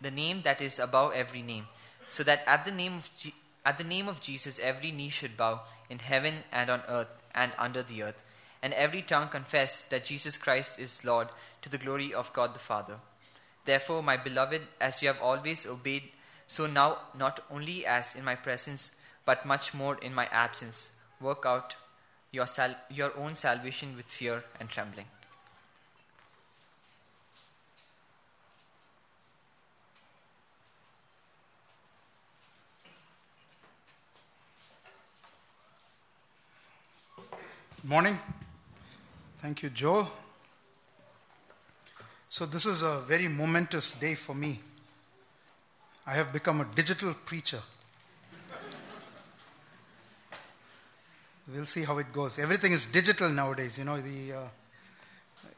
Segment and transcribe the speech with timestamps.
[0.00, 1.66] the name that is above every name,
[2.10, 3.34] so that at the name of Je-
[3.64, 7.52] at the name of Jesus every knee should bow in heaven and on earth and
[7.58, 8.20] under the earth,
[8.62, 11.28] and every tongue confess that Jesus Christ is Lord
[11.62, 12.96] to the glory of God the Father.
[13.64, 16.10] Therefore, my beloved, as you have always obeyed,
[16.46, 18.92] so now not only as in my presence,
[19.26, 20.90] but much more in my absence,
[21.20, 21.76] work out
[22.32, 25.06] your, sal- your own salvation with fear and trembling.
[37.82, 38.18] Morning.
[39.40, 40.10] Thank you, Joel.
[42.28, 44.60] So, this is a very momentous day for me.
[46.06, 47.62] I have become a digital preacher.
[51.48, 52.38] we'll see how it goes.
[52.38, 53.78] Everything is digital nowadays.
[53.78, 54.48] You know, the uh,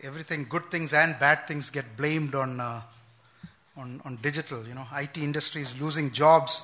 [0.00, 2.82] everything, good things and bad things, get blamed on uh,
[3.76, 4.64] on on digital.
[4.64, 6.62] You know, IT industry is losing jobs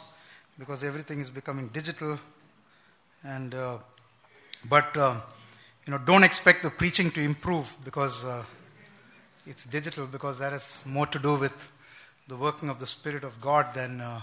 [0.57, 2.17] because everything is becoming digital,
[3.25, 3.79] and uh,
[4.69, 5.21] but uh,
[5.88, 8.44] you know, don't expect the preaching to improve because uh,
[9.47, 11.71] it's digital, because that has more to do with
[12.28, 14.21] the working of the Spirit of God than, uh,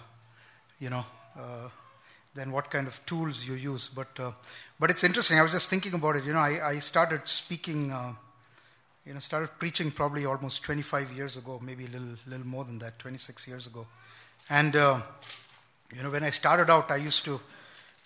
[0.79, 1.03] you know,
[1.35, 1.69] uh,
[2.35, 3.87] than what kind of tools you use.
[3.87, 4.33] But, uh,
[4.79, 5.39] but it's interesting.
[5.39, 6.25] I was just thinking about it.
[6.25, 8.13] You know, I, I started speaking, uh,
[9.03, 12.77] you know, started preaching probably almost 25 years ago, maybe a little, little more than
[12.77, 13.87] that, 26 years ago.
[14.51, 15.01] And, uh,
[15.95, 17.41] you know, when I started out, I used to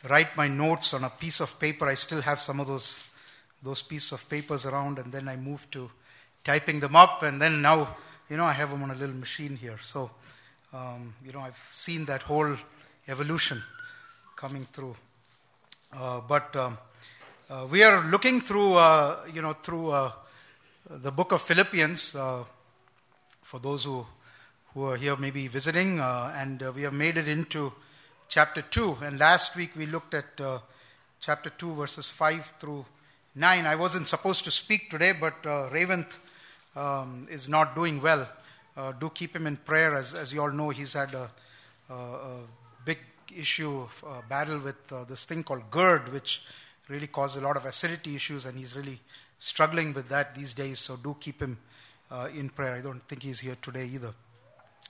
[0.10, 1.90] write my notes on a piece of paper.
[1.90, 3.02] I still have some of those
[3.62, 5.90] those pieces of papers around, and then I moved to
[6.44, 7.96] typing them up, and then now,
[8.30, 9.78] you know, I have them on a little machine here.
[9.82, 10.10] So,
[10.74, 12.56] um, you know, I've seen that whole
[13.08, 13.62] evolution
[14.36, 14.96] coming through.
[15.92, 16.78] Uh, but um,
[17.50, 20.12] uh, we are looking through, uh, you know, through uh,
[20.90, 22.16] the book of Philippians.
[22.16, 22.44] Uh,
[23.42, 24.06] for those who
[24.74, 27.74] who are here, maybe visiting, uh, and we have made it into
[28.28, 28.96] chapter two.
[29.02, 30.40] And last week we looked at
[31.20, 32.86] chapter two, verses five through
[33.40, 33.66] 9.
[33.66, 36.20] I wasn't supposed to speak today, but uh, Raventh
[36.76, 38.28] um, is not doing well.
[38.76, 39.96] Uh, do keep him in prayer.
[39.96, 41.32] As, as you all know, he's had a,
[41.90, 42.38] a, a
[42.84, 42.98] big
[43.34, 46.42] issue, a battle with uh, this thing called GERD, which
[46.90, 49.00] really causes a lot of acidity issues, and he's really
[49.40, 50.80] struggling with that these days.
[50.80, 51.58] So do keep him
[52.12, 52.74] uh, in prayer.
[52.74, 54.14] I don't think he's here today either.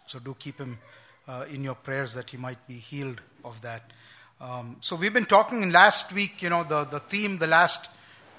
[0.07, 0.79] So do keep him
[1.27, 3.91] uh, in your prayers that he might be healed of that.
[4.41, 7.89] Um, so we've been talking last week, you know, the, the theme, the last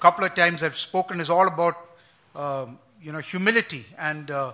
[0.01, 1.75] couple of times I've spoken is all about
[2.35, 4.53] um, you know humility and uh,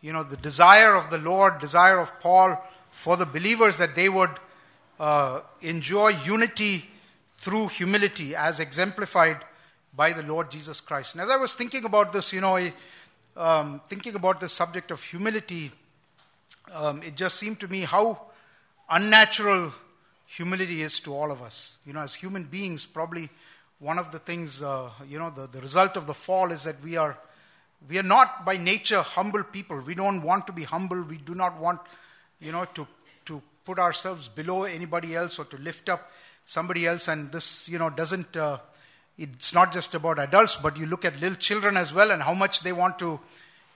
[0.00, 2.60] you know the desire of the Lord, desire of Paul
[2.90, 4.30] for the believers that they would
[4.98, 6.84] uh, enjoy unity
[7.36, 9.38] through humility as exemplified
[9.94, 11.14] by the Lord Jesus Christ.
[11.14, 12.58] And as I was thinking about this, you know,
[13.36, 15.70] um, thinking about the subject of humility,
[16.74, 18.20] um, it just seemed to me how
[18.90, 19.72] unnatural
[20.26, 21.78] humility is to all of us.
[21.86, 23.28] You know, as human beings, probably
[23.80, 26.82] one of the things, uh, you know, the, the result of the fall is that
[26.82, 27.16] we are,
[27.88, 29.80] we are not by nature humble people.
[29.80, 31.02] We don't want to be humble.
[31.02, 31.80] We do not want,
[32.40, 32.86] you know, to,
[33.26, 36.10] to put ourselves below anybody else or to lift up
[36.44, 37.06] somebody else.
[37.06, 38.58] And this, you know, doesn't, uh,
[39.16, 42.34] it's not just about adults, but you look at little children as well and how
[42.34, 43.20] much they want to,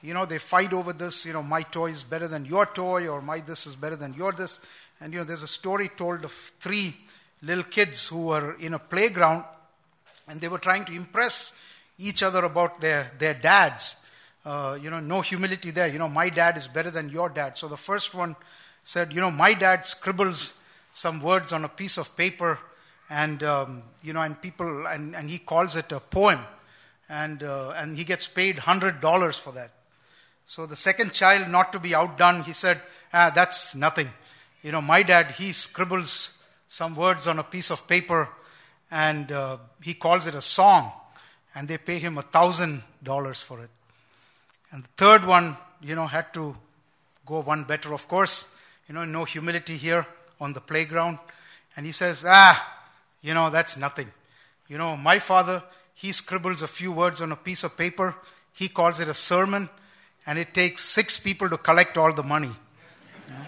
[0.03, 3.07] you know, they fight over this, you know, my toy is better than your toy
[3.07, 4.59] or my this is better than your this.
[5.01, 6.97] And, you know, there's a story told of three
[7.41, 9.45] little kids who were in a playground
[10.33, 11.53] and they were trying to impress
[11.99, 13.97] each other about their, their dads.
[14.47, 15.87] Uh, you know, no humility there.
[15.87, 17.59] You know, my dad is better than your dad.
[17.59, 18.35] So the first one
[18.83, 22.59] said, you know, my dad scribbles some words on a piece of paper,
[23.11, 26.41] and um, you know, and people, and, and he calls it a poem,
[27.11, 29.71] and uh, and he gets paid hundred dollars for that.
[30.47, 32.81] So the second child, not to be outdone, he said,
[33.13, 34.09] ah, that's nothing.
[34.63, 38.29] you know, my dad, he scribbles some words on a piece of paper
[38.93, 40.93] and uh, he calls it a song,
[41.55, 43.71] and they pay him a thousand dollars for it.
[44.71, 46.55] And the third one, you know, had to
[47.25, 47.95] go one better.
[47.95, 48.55] Of course,
[48.87, 50.07] you know, no humility here
[50.39, 51.19] on the playground.
[51.75, 52.85] And he says, ah,
[53.23, 54.13] you know, that's nothing.
[54.69, 55.63] You know, my father,
[55.95, 58.15] he scribbles a few words on a piece of paper.
[58.53, 59.71] He calls it a sermon,
[60.27, 62.53] and it takes six people to collect all the money.
[63.29, 63.47] You know?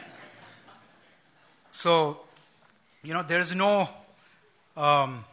[1.71, 2.21] So,
[3.03, 3.91] you know, there is no
[4.75, 5.25] um,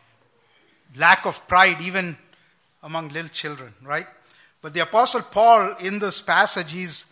[0.96, 2.18] lack of pride even
[2.84, 4.08] among little children, right?
[4.62, 7.06] But the Apostle Paul, in this passage, he's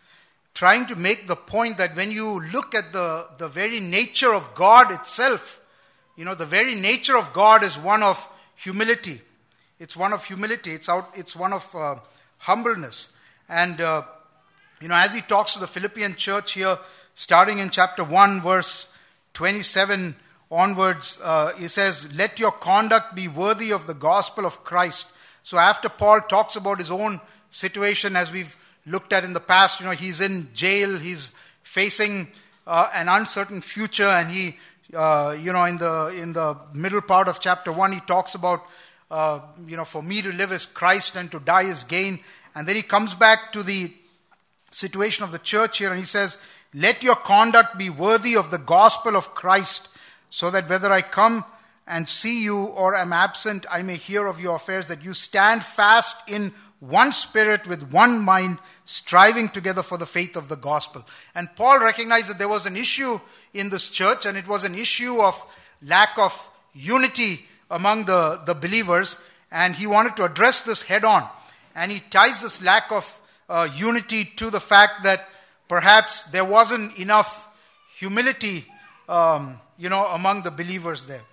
[0.54, 4.54] trying to make the point that when you look at the, the very nature of
[4.56, 5.60] God itself,
[6.16, 9.22] you know, the very nature of God is one of humility.
[9.80, 10.74] It's one of humility.
[10.74, 11.10] It's out.
[11.16, 11.96] It's one of uh,
[12.40, 13.14] humbleness.
[13.48, 14.04] And uh,
[14.82, 16.78] you know, as he talks to the Philippian church here,
[17.16, 18.90] starting in chapter one, verse
[19.34, 20.16] twenty-seven
[20.52, 25.08] onwards, uh, he says, "Let your conduct be worthy of the gospel of Christ."
[25.44, 28.56] So after Paul talks about his own situation, as we've
[28.86, 31.32] looked at in the past, you know, he's in jail, he's
[31.64, 32.32] facing
[32.66, 34.58] uh, an uncertain future, and he
[34.94, 38.66] uh, you know, in the in the middle part of chapter one, he talks about,
[39.12, 42.20] uh, you know, for me to live is Christ and to die is gain.
[42.56, 43.94] And then he comes back to the
[44.72, 46.38] situation of the church here, and he says,
[46.74, 49.90] "Let your conduct be worthy of the gospel of Christ,
[50.30, 51.46] so that whether I come
[51.88, 54.88] and see you or am absent, I may hear of your affairs.
[54.88, 60.36] That you stand fast in one spirit with one mind, striving together for the faith
[60.36, 61.06] of the gospel.
[61.36, 63.20] And Paul recognized that there was an issue
[63.54, 65.44] in this church, and it was an issue of
[65.82, 69.18] lack of unity among the, the believers,
[69.52, 71.28] and he wanted to address this head on.
[71.76, 75.28] And he ties this lack of uh, unity to the fact that
[75.68, 77.48] perhaps there wasn't enough
[77.98, 78.66] humility,
[79.08, 81.24] um, you know, among the believers there.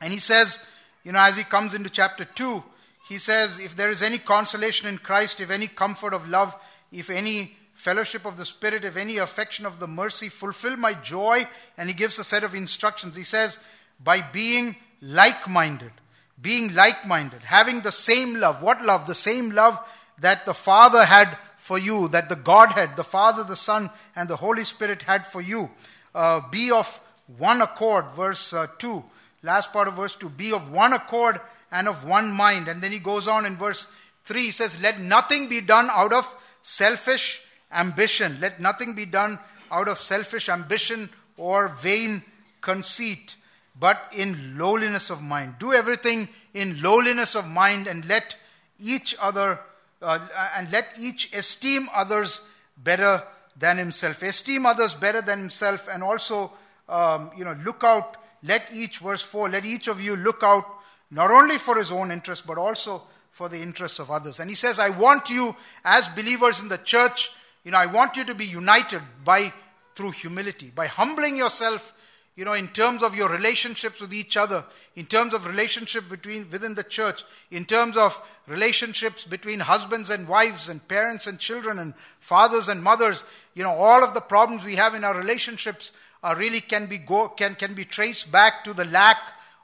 [0.00, 0.64] And he says,
[1.02, 2.62] you know, as he comes into chapter 2,
[3.08, 6.54] he says, If there is any consolation in Christ, if any comfort of love,
[6.92, 11.46] if any fellowship of the Spirit, if any affection of the mercy, fulfill my joy.
[11.76, 13.16] And he gives a set of instructions.
[13.16, 13.58] He says,
[14.02, 15.92] By being like minded,
[16.40, 18.62] being like minded, having the same love.
[18.62, 19.06] What love?
[19.06, 19.80] The same love
[20.20, 24.36] that the Father had for you, that the Godhead, the Father, the Son, and the
[24.36, 25.70] Holy Spirit had for you.
[26.14, 27.00] Uh, be of
[27.38, 29.02] one accord, verse uh, 2.
[29.42, 30.28] Last part of verse 2.
[30.30, 31.40] Be of one accord
[31.70, 32.68] and of one mind.
[32.68, 33.88] And then he goes on in verse
[34.24, 36.32] 3, he says, Let nothing be done out of
[36.62, 37.42] selfish
[37.72, 38.38] ambition.
[38.40, 39.38] Let nothing be done
[39.70, 42.22] out of selfish ambition or vain
[42.60, 43.36] conceit,
[43.78, 45.56] but in lowliness of mind.
[45.58, 48.36] Do everything in lowliness of mind and let
[48.78, 49.58] each other
[50.00, 50.18] uh,
[50.56, 52.42] and let each esteem others
[52.76, 53.22] better
[53.56, 54.22] than himself.
[54.22, 56.52] Esteem others better than himself, and also,
[56.92, 58.16] um, you know, look out.
[58.44, 60.66] Let each, verse 4, let each of you look out
[61.10, 64.40] not only for his own interest, but also for the interests of others.
[64.40, 67.30] And he says, I want you, as believers in the church,
[67.64, 69.52] you know, I want you to be united by
[69.94, 71.94] through humility, by humbling yourself,
[72.34, 74.64] you know, in terms of your relationships with each other,
[74.96, 80.26] in terms of relationship between within the church, in terms of relationships between husbands and
[80.26, 83.22] wives and parents and children and fathers and mothers,
[83.54, 85.92] you know, all of the problems we have in our relationships
[86.30, 89.18] really can be go, can, can be traced back to the lack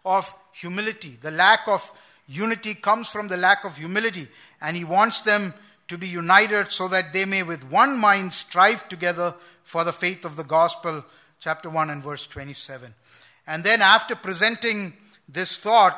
[0.04, 1.18] of humility.
[1.20, 1.92] The lack of
[2.26, 4.28] unity comes from the lack of humility,
[4.60, 5.54] and he wants them
[5.88, 10.24] to be united so that they may with one mind strive together for the faith
[10.24, 11.04] of the gospel.
[11.40, 12.92] Chapter 1 and verse 27.
[13.46, 14.92] And then, after presenting
[15.28, 15.96] this thought,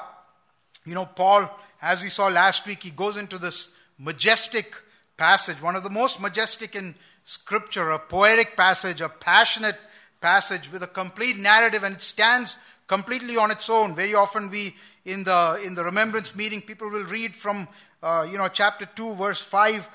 [0.85, 1.51] you know, Paul,
[1.83, 4.75] as we saw last week, he goes into this majestic
[5.17, 9.77] passage, one of the most majestic in Scripture, a poetic passage, a passionate
[10.21, 13.95] passage with a complete narrative, and it stands completely on its own.
[13.95, 14.75] Very often we,
[15.05, 17.69] in the, in the remembrance meeting, people will read from,
[18.03, 19.89] uh, you know, chapter 2, verse 5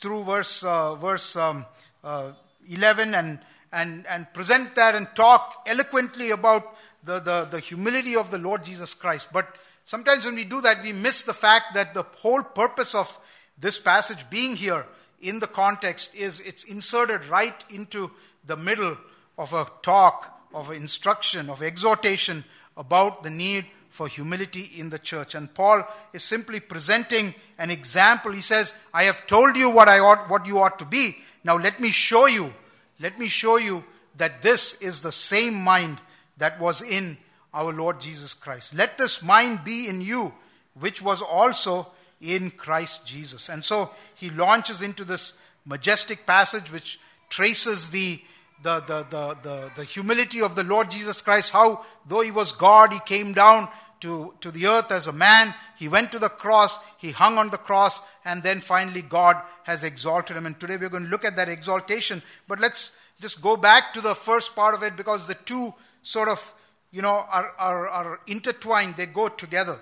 [0.00, 1.64] through verse, uh, verse um,
[2.02, 2.32] uh,
[2.68, 3.38] 11 and,
[3.72, 6.62] and, and present that and talk eloquently about
[7.04, 9.28] the, the, the humility of the Lord Jesus Christ.
[9.32, 9.46] But
[9.84, 13.16] sometimes when we do that, we miss the fact that the whole purpose of
[13.58, 14.86] this passage being here
[15.20, 18.10] in the context is it's inserted right into
[18.46, 18.96] the middle
[19.40, 22.44] of a talk of instruction, of exhortation
[22.76, 25.34] about the need for humility in the church.
[25.34, 28.32] And Paul is simply presenting an example.
[28.32, 31.16] He says, I have told you what, I ought, what you ought to be.
[31.42, 32.52] Now let me show you,
[33.00, 33.82] let me show you
[34.18, 36.02] that this is the same mind
[36.36, 37.16] that was in
[37.54, 38.74] our Lord Jesus Christ.
[38.74, 40.34] Let this mind be in you,
[40.78, 41.88] which was also
[42.20, 43.48] in Christ Jesus.
[43.48, 45.32] And so he launches into this
[45.64, 48.20] majestic passage which traces the
[48.62, 52.52] the, the, the, the, the humility of the Lord Jesus Christ, how though he was
[52.52, 53.68] God, he came down
[54.00, 55.54] to, to the earth as a man.
[55.76, 59.84] He went to the cross, he hung on the cross, and then finally God has
[59.84, 60.46] exalted him.
[60.46, 62.22] And today we're going to look at that exaltation.
[62.48, 66.28] But let's just go back to the first part of it because the two sort
[66.28, 66.54] of,
[66.90, 69.78] you know, are, are, are intertwined, they go together.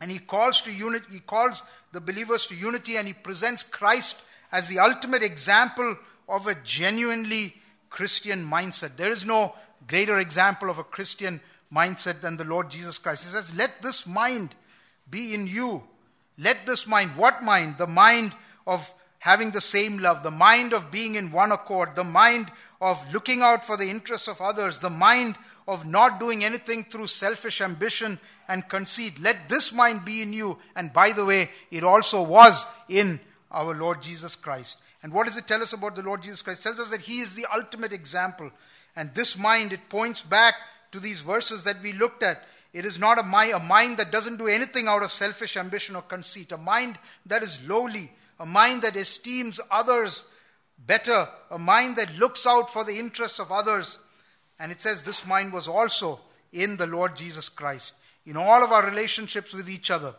[0.00, 4.20] And he calls to unity, he calls the believers to unity, and he presents Christ
[4.50, 5.96] as the ultimate example
[6.28, 7.54] of a genuinely
[7.92, 8.96] Christian mindset.
[8.96, 9.54] There is no
[9.86, 11.40] greater example of a Christian
[11.72, 13.24] mindset than the Lord Jesus Christ.
[13.24, 14.54] He says, Let this mind
[15.10, 15.82] be in you.
[16.38, 17.76] Let this mind, what mind?
[17.76, 18.32] The mind
[18.66, 22.98] of having the same love, the mind of being in one accord, the mind of
[23.12, 25.36] looking out for the interests of others, the mind
[25.68, 28.18] of not doing anything through selfish ambition
[28.48, 29.20] and conceit.
[29.20, 30.58] Let this mind be in you.
[30.74, 33.20] And by the way, it also was in
[33.50, 34.78] our Lord Jesus Christ.
[35.02, 36.60] And what does it tell us about the Lord Jesus Christ?
[36.60, 38.50] It tells us that He is the ultimate example.
[38.94, 40.54] And this mind, it points back
[40.92, 42.42] to these verses that we looked at.
[42.72, 45.96] It is not a mind, a mind that doesn't do anything out of selfish ambition
[45.96, 50.26] or conceit, a mind that is lowly, a mind that esteems others
[50.86, 53.98] better, a mind that looks out for the interests of others.
[54.58, 56.20] And it says this mind was also
[56.52, 57.92] in the Lord Jesus Christ.
[58.24, 60.14] In all of our relationships with each other,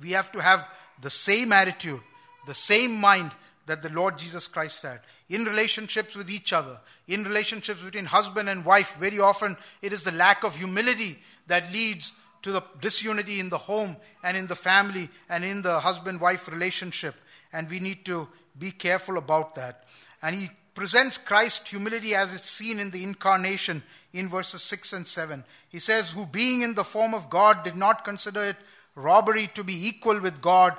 [0.00, 0.68] we have to have
[1.02, 2.00] the same attitude,
[2.46, 3.32] the same mind
[3.66, 5.00] that the Lord Jesus Christ had.
[5.28, 10.04] In relationships with each other, in relationships between husband and wife, very often it is
[10.04, 11.18] the lack of humility
[11.48, 15.80] that leads to the disunity in the home and in the family and in the
[15.80, 17.14] husband wife relationship.
[17.52, 19.84] And we need to be careful about that.
[20.22, 23.82] And he presents Christ's humility as it's seen in the incarnation
[24.12, 25.42] in verses 6 and 7.
[25.68, 28.56] He says, Who being in the form of God did not consider it
[28.94, 30.76] robbery to be equal with God,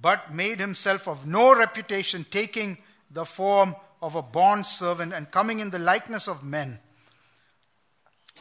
[0.00, 2.78] but made himself of no reputation, taking
[3.10, 6.78] the form of a bond servant and coming in the likeness of men.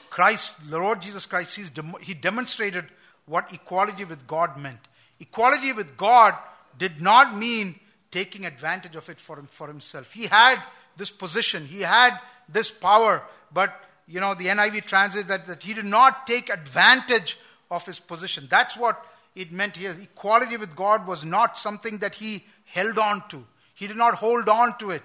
[0.10, 1.60] Christ, the Lord Jesus Christ,
[2.02, 2.86] he demonstrated
[3.26, 4.80] what equality with God meant.
[5.20, 6.34] Equality with God
[6.78, 7.80] did not mean
[8.12, 10.14] taking advantage of it for, him, for himself.
[10.14, 10.62] He had
[10.98, 13.24] this position, he had this power,
[13.54, 17.38] but you know, the NIV translates that, that he did not take advantage
[17.70, 18.48] of his position.
[18.50, 23.28] That's what it meant his Equality with God was not something that he held on
[23.30, 23.46] to,
[23.76, 25.04] he did not hold on to it.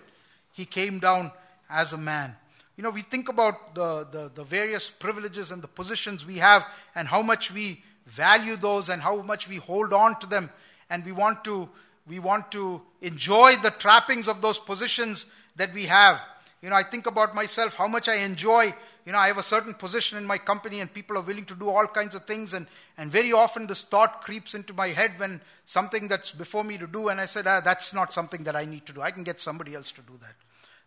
[0.53, 1.33] He came down
[1.69, 2.37] as a man.
[2.77, 6.67] You know, we think about the, the, the various privileges and the positions we have
[6.95, 10.51] and how much we value those and how much we hold on to them.
[10.91, 11.69] And we want to,
[12.07, 15.27] we want to enjoy the trappings of those positions
[15.57, 16.21] that we have.
[16.63, 18.75] You know, I think about myself, how much I enjoy
[19.05, 21.55] you know, I have a certain position in my company and people are willing to
[21.55, 22.55] do all kinds of things.
[22.55, 26.79] And, and very often this thought creeps into my head when something that's before me
[26.79, 29.03] to do, and I said, ah, that's not something that I need to do.
[29.03, 30.35] I can get somebody else to do that.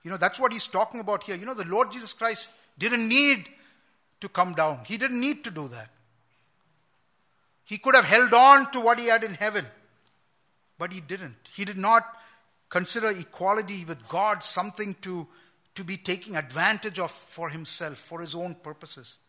[0.03, 1.35] You know, that's what he's talking about here.
[1.35, 3.47] You know, the Lord Jesus Christ didn't need
[4.21, 5.89] to come down, he didn't need to do that.
[7.65, 9.65] He could have held on to what he had in heaven,
[10.79, 11.35] but he didn't.
[11.53, 12.07] He did not
[12.69, 15.27] consider equality with God something to
[15.77, 19.19] to be taking advantage of for himself, for his own purposes.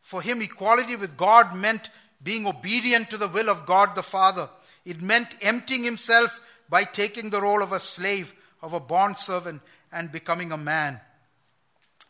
[0.00, 1.90] For him, equality with God meant
[2.22, 4.48] being obedient to the will of God the Father.
[4.84, 9.60] It meant emptying himself by taking the role of a slave, of a bond servant,
[9.90, 11.00] and becoming a man.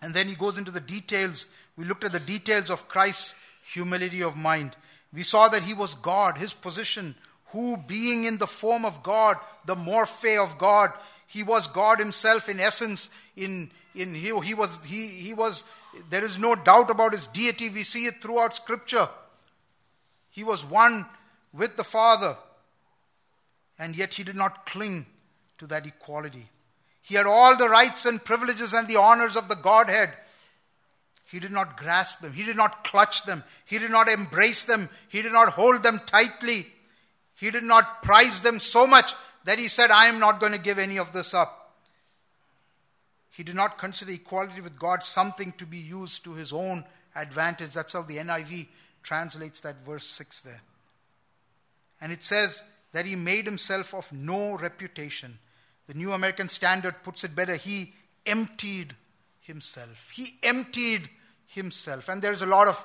[0.03, 1.47] And then he goes into the details.
[1.75, 3.35] We looked at the details of Christ's
[3.73, 4.77] humility of mind.
[5.11, 7.15] We saw that he was God, his position,
[7.53, 10.93] who being in the form of God, the morphe of God,
[11.29, 13.11] he was God himself in essence.
[13.37, 15.63] In, in he, he was he, he was
[16.11, 17.69] there is no doubt about his deity.
[17.69, 19.09] We see it throughout scripture.
[20.31, 21.07] He was one
[21.53, 22.37] with the Father.
[23.79, 25.07] And yet he did not cling
[25.59, 26.49] to that equality.
[27.03, 30.11] He had all the rights and privileges and the honors of the Godhead.
[31.31, 32.33] He did not grasp them.
[32.33, 33.45] He did not clutch them.
[33.67, 34.89] He did not embrace them.
[35.09, 36.67] He did not hold them tightly.
[37.35, 39.15] He did not prize them so much
[39.49, 41.73] that he said, I am not going to give any of this up.
[43.31, 46.85] He did not consider equality with God something to be used to his own
[47.17, 47.73] advantage.
[47.73, 48.67] That's how the NIV
[49.03, 50.61] translates that verse 6 there.
[51.99, 52.63] And it says
[52.93, 55.39] that he made himself of no reputation.
[55.87, 57.57] The New American Standard puts it better.
[57.57, 57.95] He
[58.27, 58.97] emptied
[59.41, 60.11] himself.
[60.15, 61.09] He emptied
[61.47, 62.11] himself.
[62.11, 62.85] And there's a lot of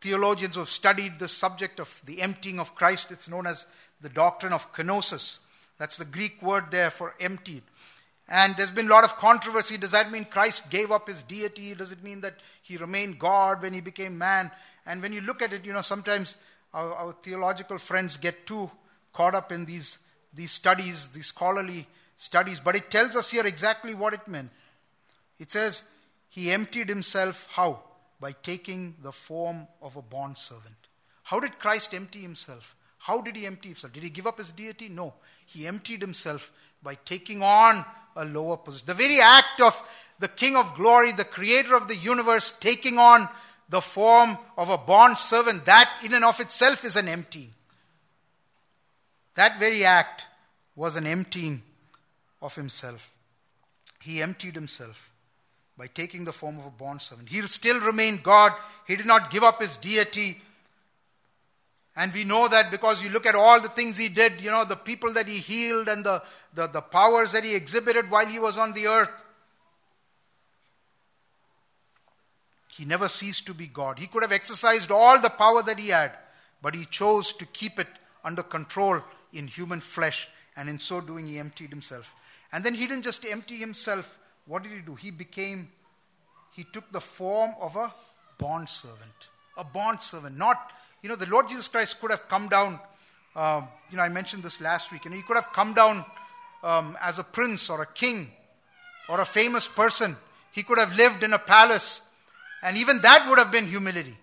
[0.00, 3.12] theologians who have studied the subject of the emptying of Christ.
[3.12, 3.66] It's known as
[4.00, 5.38] the doctrine of kenosis.
[5.80, 7.62] That's the Greek word there for emptied.
[8.28, 9.78] And there's been a lot of controversy.
[9.78, 11.74] Does that mean Christ gave up his deity?
[11.74, 14.50] Does it mean that he remained God when he became man?
[14.84, 16.36] And when you look at it, you know, sometimes
[16.74, 18.70] our, our theological friends get too
[19.14, 19.98] caught up in these,
[20.34, 21.86] these studies, these scholarly
[22.18, 22.60] studies.
[22.60, 24.50] But it tells us here exactly what it meant.
[25.38, 25.82] It says,
[26.28, 27.84] He emptied himself how?
[28.20, 30.76] By taking the form of a bond servant.
[31.22, 32.76] How did Christ empty himself?
[32.98, 33.94] How did he empty himself?
[33.94, 34.90] Did he give up his deity?
[34.90, 35.14] No.
[35.52, 36.52] He emptied himself
[36.82, 37.84] by taking on
[38.16, 38.86] a lower position.
[38.86, 39.80] The very act of
[40.18, 43.28] the King of glory, the creator of the universe, taking on
[43.68, 47.50] the form of a bond servant, that in and of itself is an emptying.
[49.34, 50.26] That very act
[50.76, 51.62] was an emptying
[52.42, 53.12] of himself.
[54.00, 55.10] He emptied himself
[55.76, 57.28] by taking the form of a bond servant.
[57.28, 58.52] He still remained God.
[58.86, 60.42] He did not give up his deity.
[61.96, 64.64] And we know that because you look at all the things he did, you know,
[64.64, 66.22] the people that he healed and the,
[66.54, 69.24] the, the powers that he exhibited while he was on the earth.
[72.68, 73.98] He never ceased to be God.
[73.98, 76.12] He could have exercised all the power that he had,
[76.62, 77.88] but he chose to keep it
[78.24, 82.14] under control in human flesh, and in so doing, he emptied himself.
[82.52, 84.18] And then he didn't just empty himself.
[84.46, 84.94] What did he do?
[84.94, 85.68] He became,
[86.52, 87.92] he took the form of a
[88.38, 89.28] bond servant.
[89.56, 90.36] A bond servant.
[90.36, 92.78] Not, you know, the Lord Jesus Christ could have come down.
[93.34, 96.04] Uh, you know, I mentioned this last week, and he could have come down
[96.62, 98.28] um, as a prince or a king
[99.08, 100.16] or a famous person.
[100.52, 102.02] He could have lived in a palace,
[102.62, 104.16] and even that would have been humility.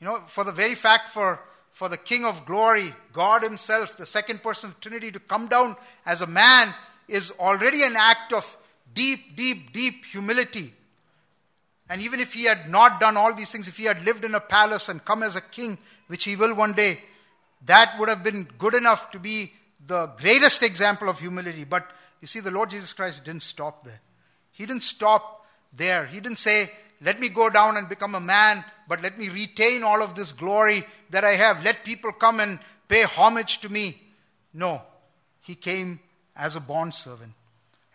[0.00, 1.40] You know, for the very fact for
[1.74, 5.76] for the King of glory, God Himself, the second person of Trinity, to come down
[6.06, 6.72] as a man
[7.08, 8.56] is already an act of
[8.94, 10.72] deep, deep, deep humility.
[11.88, 14.34] And even if He had not done all these things, if He had lived in
[14.34, 16.98] a palace and come as a king, which He will one day,
[17.66, 19.52] that would have been good enough to be
[19.86, 21.64] the greatest example of humility.
[21.64, 24.00] But you see, the Lord Jesus Christ didn't stop there.
[24.52, 26.06] He didn't stop there.
[26.06, 29.82] He didn't say, let me go down and become a man, but let me retain
[29.82, 31.62] all of this glory that I have.
[31.64, 34.00] Let people come and pay homage to me.
[34.54, 34.82] No,
[35.40, 36.00] he came
[36.36, 37.32] as a bond servant.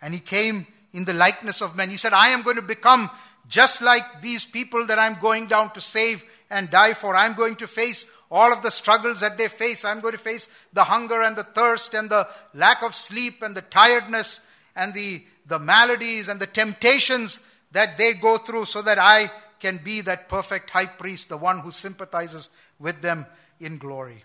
[0.02, 1.90] And he came in the likeness of men.
[1.90, 3.10] He said, I am going to become
[3.48, 7.16] just like these people that I'm going down to save and die for.
[7.16, 9.84] I'm going to face all of the struggles that they face.
[9.84, 13.56] I'm going to face the hunger and the thirst and the lack of sleep and
[13.56, 14.40] the tiredness
[14.76, 17.40] and the, the maladies and the temptations
[17.72, 21.60] that they go through so that I can be that perfect high priest, the one
[21.60, 22.48] who sympathizes
[22.78, 23.26] with them
[23.60, 24.24] in glory.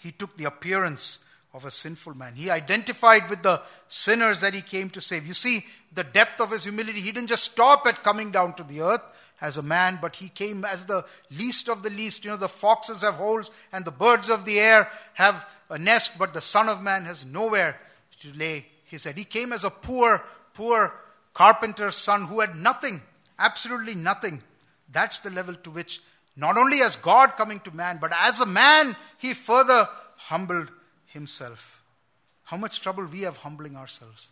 [0.00, 1.20] He took the appearance
[1.54, 2.34] of a sinful man.
[2.34, 5.26] He identified with the sinners that he came to save.
[5.26, 7.00] You see the depth of his humility.
[7.00, 9.02] He didn't just stop at coming down to the earth
[9.40, 12.24] as a man, but he came as the least of the least.
[12.24, 16.18] You know, the foxes have holes and the birds of the air have a nest,
[16.18, 17.80] but the Son of Man has nowhere
[18.20, 19.16] to lay his head.
[19.16, 20.22] He came as a poor,
[20.54, 20.92] poor
[21.34, 23.00] carpenter's son who had nothing,
[23.38, 24.42] absolutely nothing.
[24.90, 26.00] That's the level to which,
[26.36, 30.70] not only as God coming to man, but as a man, he further humbled
[31.18, 31.82] himself.
[32.44, 34.30] How much trouble we have humbling ourselves.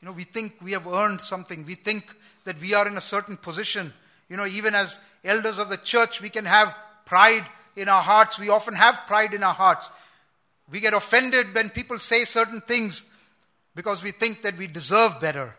[0.00, 1.66] You know, we think we have earned something.
[1.66, 3.92] We think that we are in a certain position.
[4.28, 7.44] You know, even as elders of the church, we can have pride
[7.76, 8.38] in our hearts.
[8.38, 9.90] We often have pride in our hearts.
[10.70, 13.04] We get offended when people say certain things
[13.74, 15.54] because we think that we deserve better.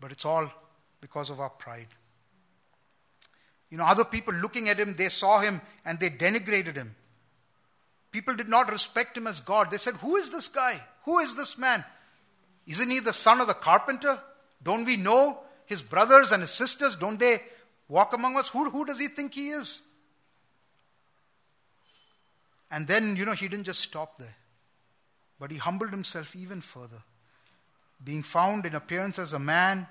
[0.00, 0.50] But it's all
[1.00, 1.88] because of our pride.
[3.70, 6.94] You know, other people looking at him, they saw him and they denigrated him.
[8.16, 9.70] People did not respect him as God.
[9.70, 10.80] They said, Who is this guy?
[11.04, 11.84] Who is this man?
[12.66, 14.18] Isn't he the son of the carpenter?
[14.62, 16.96] Don't we know his brothers and his sisters?
[16.96, 17.42] Don't they
[17.88, 18.48] walk among us?
[18.48, 19.82] Who, who does he think he is?
[22.70, 24.36] And then, you know, he didn't just stop there,
[25.38, 27.02] but he humbled himself even further
[28.02, 29.86] being found in appearance as a man,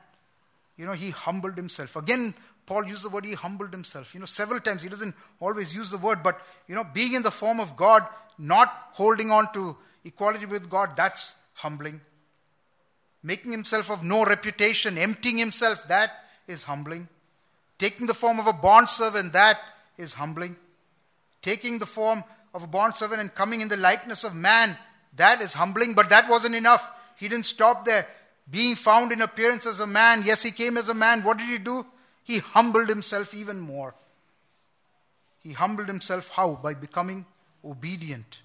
[0.77, 1.95] you know, he humbled himself.
[1.95, 2.33] Again,
[2.65, 4.13] Paul used the word he humbled himself.
[4.13, 4.81] You know, several times.
[4.81, 8.05] He doesn't always use the word, but, you know, being in the form of God,
[8.37, 12.01] not holding on to equality with God, that's humbling.
[13.23, 16.11] Making himself of no reputation, emptying himself, that
[16.47, 17.07] is humbling.
[17.77, 19.59] Taking the form of a bondservant, that
[19.97, 20.55] is humbling.
[21.41, 22.23] Taking the form
[22.53, 24.75] of a bondservant and coming in the likeness of man,
[25.15, 26.89] that is humbling, but that wasn't enough.
[27.17, 28.07] He didn't stop there.
[28.49, 31.23] Being found in appearance as a man, yes, he came as a man.
[31.23, 31.85] What did he do?
[32.25, 33.93] He humbled himself even more.
[35.41, 36.59] He humbled himself how?
[36.61, 37.25] By becoming
[37.63, 38.39] obedient.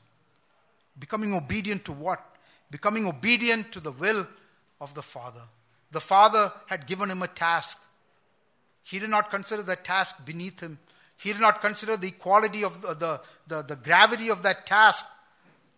[0.99, 2.23] Becoming obedient to what?
[2.71, 4.27] Becoming obedient to the will
[4.83, 5.41] of the Father.
[5.93, 7.81] The Father had given him a task.
[8.85, 10.79] He did not consider that task beneath him.
[11.17, 15.07] He did not consider the equality of the, the, the, the gravity of that task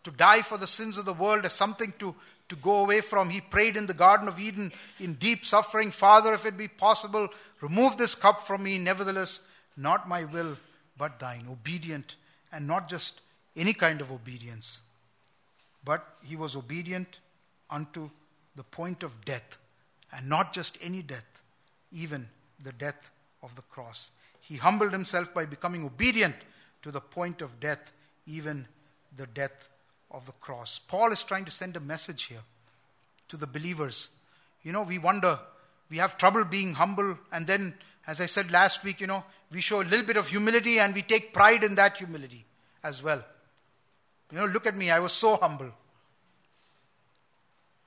[0.03, 2.17] to die for the sins of the world as something to,
[2.53, 3.31] to go away from.
[3.31, 7.29] He prayed in the Garden of Eden in deep suffering Father, if it be possible,
[7.63, 8.77] remove this cup from me.
[8.77, 9.41] Nevertheless,
[9.75, 10.59] not my will,
[10.99, 11.47] but thine.
[11.51, 12.17] Obedient,
[12.53, 13.23] and not just
[13.57, 14.83] any kind of obedience,
[15.83, 17.21] but he was obedient
[17.71, 18.11] unto
[18.55, 19.59] the point of death,
[20.15, 21.43] and not just any death,
[21.91, 22.29] even
[22.63, 23.11] the death
[23.43, 24.11] of the cross.
[24.41, 26.37] He humbled himself by becoming obedient
[26.83, 27.93] to the point of death,
[28.27, 28.67] even
[29.17, 29.71] the death
[30.13, 30.79] of the cross.
[30.79, 32.43] Paul is trying to send a message here
[33.29, 34.11] to the believers.
[34.63, 35.39] You know, we wonder,
[35.91, 37.75] we have trouble being humble, and then,
[38.07, 40.95] as I said last week, you know, we show a little bit of humility and
[40.95, 42.45] we take pride in that humility
[42.85, 43.25] as well.
[44.31, 45.71] You know, look at me, I was so humble.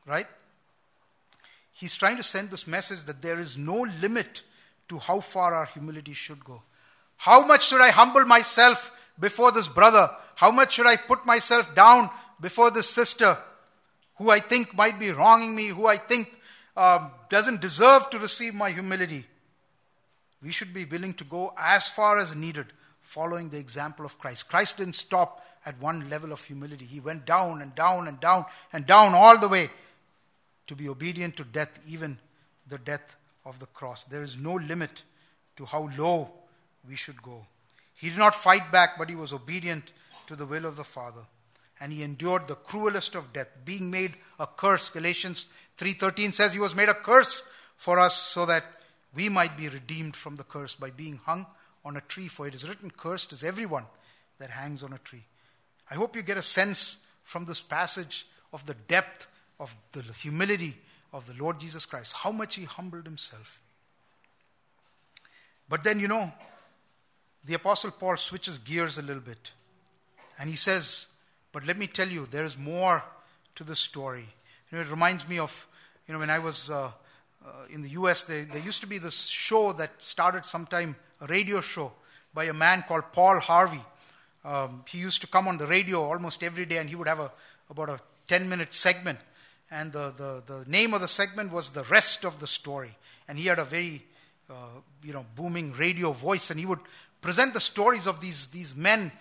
[0.05, 0.27] Right?
[1.73, 4.43] He's trying to send this message that there is no limit
[4.89, 6.61] to how far our humility should go.
[7.17, 10.09] How much should I humble myself before this brother?
[10.35, 13.37] How much should I put myself down before this sister
[14.15, 16.33] who I think might be wronging me, who I think
[16.75, 19.25] um, doesn't deserve to receive my humility?
[20.41, 22.67] We should be willing to go as far as needed,
[23.01, 24.49] following the example of Christ.
[24.49, 28.45] Christ didn't stop at one level of humility, He went down and down and down
[28.71, 29.71] and down all the way
[30.67, 32.19] to be obedient to death, even
[32.67, 34.03] the death of the cross.
[34.03, 35.03] There is no limit
[35.57, 36.29] to how low
[36.87, 37.45] we should go.
[38.05, 39.91] He did not fight back, but he was obedient
[40.27, 41.21] to the will of the Father.
[41.79, 44.89] And he endured the cruelest of death, being made a curse.
[44.89, 45.47] Galatians
[45.79, 47.41] 3:13 says he was made a curse
[47.77, 48.63] for us so that
[49.15, 51.47] we might be redeemed from the curse by being hung
[51.83, 52.27] on a tree.
[52.27, 53.87] For it is written, Cursed is everyone
[54.37, 55.25] that hangs on a tree.
[55.89, 59.25] I hope you get a sense from this passage of the depth
[59.59, 60.77] of the humility
[61.11, 63.59] of the Lord Jesus Christ, how much he humbled himself.
[65.67, 66.31] But then, you know,
[67.45, 69.51] the Apostle Paul switches gears a little bit.
[70.39, 71.07] And he says,
[71.51, 73.03] But let me tell you, there is more
[73.55, 74.27] to the story.
[74.71, 75.67] You know, it reminds me of,
[76.07, 76.91] you know, when I was uh,
[77.45, 81.61] uh, in the US, there, used to be this show that started sometime, a radio
[81.61, 81.91] show
[82.33, 83.83] by a man called Paul Harvey.
[84.43, 87.19] Um, he used to come on the radio almost every day and he would have
[87.19, 87.31] a,
[87.69, 89.19] about a 10 minute segment
[89.71, 92.95] and the, the, the name of the segment was The Rest of the Story.
[93.27, 94.03] And he had a very,
[94.49, 94.53] uh,
[95.03, 96.79] you know, booming radio voice, and he would
[97.21, 99.11] present the stories of these, these men,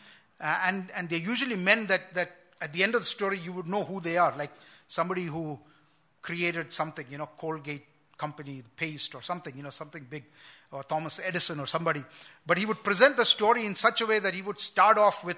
[0.40, 2.30] uh, and, and they're usually men that, that
[2.60, 4.50] at the end of the story you would know who they are, like
[4.86, 5.58] somebody who
[6.22, 7.84] created something, you know, Colgate
[8.16, 10.24] company, paste or something, you know, something big,
[10.72, 12.02] or Thomas Edison or somebody.
[12.46, 15.24] But he would present the story in such a way that he would start off
[15.24, 15.36] with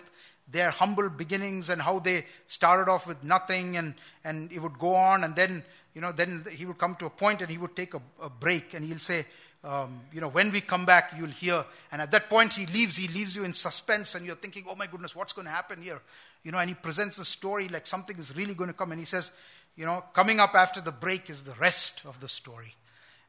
[0.49, 4.95] their humble beginnings and how they started off with nothing and, and it would go
[4.95, 7.75] on and then you know then he would come to a point and he would
[7.75, 9.27] take a, a break and he'll say
[9.67, 12.97] um, you know when we come back you'll hear and at that point he leaves
[12.97, 15.83] he leaves you in suspense and you're thinking oh my goodness what's going to happen
[15.83, 16.01] here
[16.45, 19.01] you know and he presents the story like something is really going to come and
[19.01, 19.33] he says
[19.77, 22.75] you know coming up after the break is the rest of the story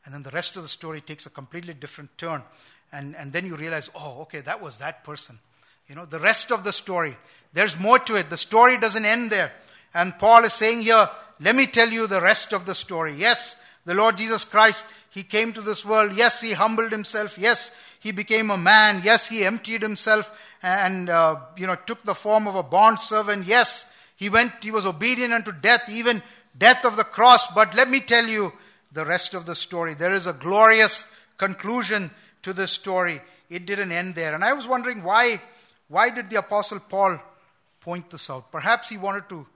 [0.05, 2.41] and then the rest of the story takes a completely different turn
[2.93, 5.39] and, and then you realize oh okay that was that person
[5.87, 7.15] you know, the rest of the story.
[7.53, 8.29] There's more to it.
[8.29, 9.51] The story doesn't end there.
[9.93, 13.13] And Paul is saying here, let me tell you the rest of the story.
[13.13, 14.85] Yes, the Lord Jesus Christ,
[15.17, 16.13] He came to this world.
[16.15, 17.39] Yes, He humbled Himself.
[17.39, 19.01] Yes, He became a man.
[19.03, 23.47] Yes, He emptied Himself and, uh, you know, took the form of a bond servant.
[23.47, 26.21] Yes, He went, He was obedient unto death, even
[26.55, 27.47] death of the cross.
[27.47, 28.53] But let me tell you
[28.91, 29.95] the rest of the story.
[29.95, 31.07] There is a glorious
[31.39, 32.11] conclusion
[32.43, 33.19] to this story.
[33.49, 34.35] It didn't end there.
[34.35, 35.41] And I was wondering why
[35.87, 37.19] why did the Apostle Paul
[37.81, 38.51] point this out?
[38.51, 39.47] Perhaps he wanted to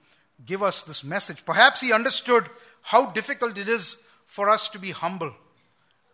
[0.44, 1.46] give us this message.
[1.46, 2.46] Perhaps he understood
[2.82, 5.36] how difficult it is for us to be humble.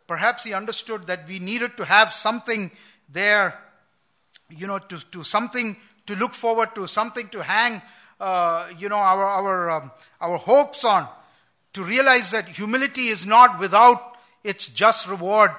[0.07, 2.71] Perhaps he understood that we needed to have something
[3.09, 3.59] there,
[4.49, 5.75] you know, to, to something
[6.07, 7.81] to look forward to, something to hang,
[8.19, 9.91] uh, you know, our, our, um,
[10.21, 11.07] our hopes on,
[11.73, 15.51] to realize that humility is not without its just reward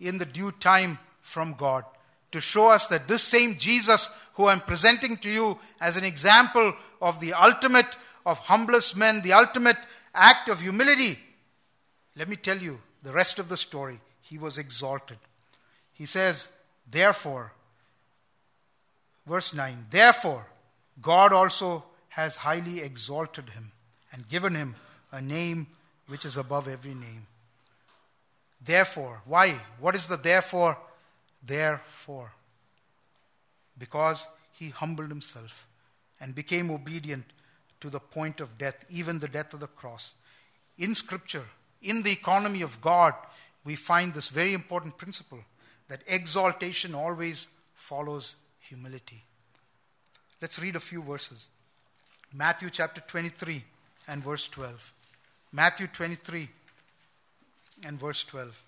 [0.00, 1.84] in the due time from God.
[2.32, 6.74] To show us that this same Jesus, who I'm presenting to you as an example
[7.00, 9.76] of the ultimate of humblest men, the ultimate
[10.14, 11.18] act of humility,
[12.16, 14.00] let me tell you the rest of the story.
[14.20, 15.18] He was exalted.
[15.92, 16.48] He says,
[16.90, 17.52] Therefore,
[19.26, 20.46] verse 9, Therefore,
[21.00, 23.72] God also has highly exalted him
[24.12, 24.76] and given him
[25.10, 25.66] a name
[26.06, 27.26] which is above every name.
[28.64, 29.56] Therefore, why?
[29.80, 30.78] What is the therefore?
[31.44, 32.32] Therefore,
[33.78, 35.66] because he humbled himself
[36.20, 37.24] and became obedient
[37.80, 40.14] to the point of death, even the death of the cross.
[40.78, 41.46] In Scripture,
[41.82, 43.14] in the economy of God,
[43.64, 45.40] we find this very important principle
[45.88, 49.24] that exaltation always follows humility.
[50.40, 51.48] Let's read a few verses.
[52.32, 53.62] Matthew chapter 23
[54.08, 54.92] and verse 12.
[55.52, 56.48] Matthew 23
[57.84, 58.62] and verse 12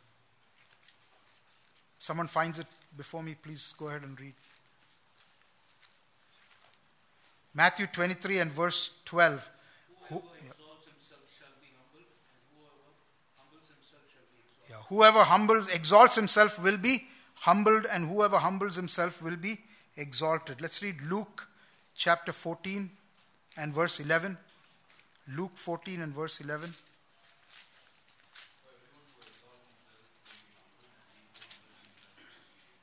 [2.05, 4.35] someone finds it before me, please go ahead and read.
[7.55, 9.50] Matthew 23 and verse 12.
[10.09, 12.11] Whoever exalts himself shall be humbled,
[14.88, 17.05] whoever humbles, exalts himself will be
[17.40, 19.59] humbled, and whoever humbles himself will be
[19.97, 20.61] exalted.
[20.61, 21.49] Let's read Luke
[21.94, 22.90] chapter 14
[23.57, 24.37] and verse 11.
[25.29, 26.75] Luke 14 and verse 11.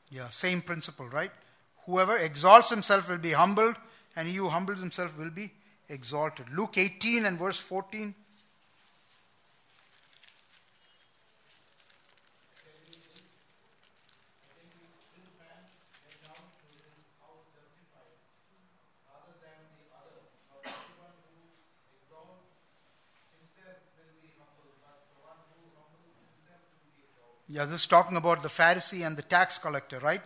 [0.09, 1.31] Yeah, same principle, right?
[1.85, 3.75] Whoever exalts himself will be humbled,
[4.15, 5.51] and he who humbles himself will be
[5.87, 6.47] exalted.
[6.53, 8.13] Luke 18 and verse 14.
[27.51, 30.21] Yeah, this is talking about the Pharisee and the tax collector, right?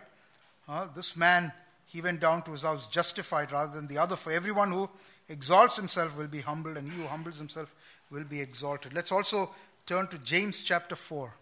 [0.68, 1.50] Uh, this man,
[1.84, 4.14] he went down to his house justified rather than the other.
[4.14, 4.88] For everyone who
[5.28, 7.74] exalts himself will be humbled, and he who humbles himself
[8.12, 8.94] will be exalted.
[8.94, 9.50] Let's also
[9.86, 11.34] turn to James chapter 4.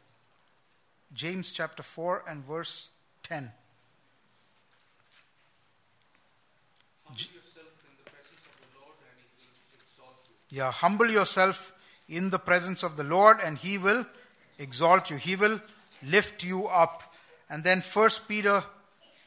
[1.12, 2.88] James chapter 4 and verse
[3.24, 3.52] 10.
[10.48, 11.74] Yeah, humble yourself
[12.08, 14.06] in the presence of the Lord, and He will
[14.58, 15.18] exalt you.
[15.18, 15.60] He will
[16.08, 17.02] lift you up.
[17.48, 18.64] And then 1 Peter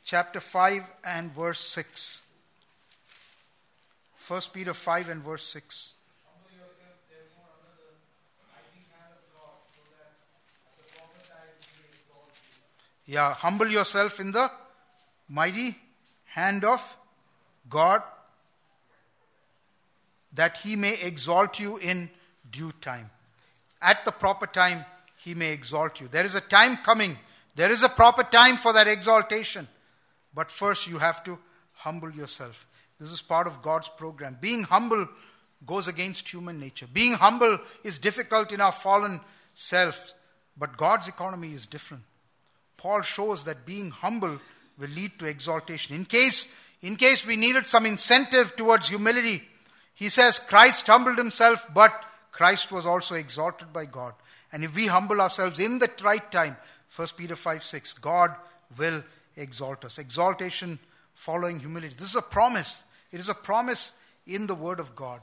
[0.04, 2.22] chapter 5 and verse 6.
[4.28, 5.94] 1 Peter 5 and verse 6.
[13.06, 14.52] Yeah, humble yourself in the
[15.30, 15.78] mighty
[16.26, 16.96] hand of
[17.70, 18.04] God
[20.34, 22.10] that he may exalt you in
[22.52, 23.10] due time.
[23.82, 24.86] At the proper time,
[25.18, 26.08] he may exalt you.
[26.08, 27.18] There is a time coming.
[27.56, 29.68] There is a proper time for that exaltation.
[30.34, 31.40] But first, you have to
[31.74, 32.68] humble yourself.
[33.00, 34.38] This is part of God's program.
[34.40, 35.08] Being humble
[35.66, 36.88] goes against human nature.
[36.92, 39.20] Being humble is difficult in our fallen
[39.54, 40.14] self,
[40.58, 42.04] but God's economy is different.
[42.78, 44.40] Paul shows that being humble
[44.78, 45.96] will lead to exaltation.
[45.96, 46.48] In case,
[46.82, 49.42] in case we needed some incentive towards humility,
[49.96, 51.92] he says Christ humbled himself, but
[52.32, 54.14] Christ was also exalted by God.
[54.52, 56.58] And if we humble ourselves in the right time,
[56.96, 58.36] 1 Peter 5 6, God
[58.78, 59.04] will
[59.36, 59.98] exalt us.
[59.98, 60.80] Exaltation
[61.14, 61.96] following humility.
[61.98, 62.84] This is a promise.
[63.12, 63.94] It is a promise
[64.26, 65.22] in the Word of God